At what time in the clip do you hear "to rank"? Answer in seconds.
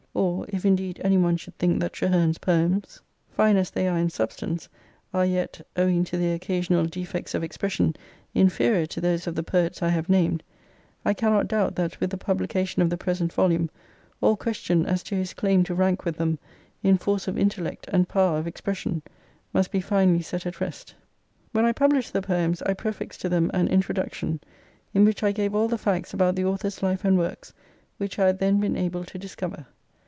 15.63-16.03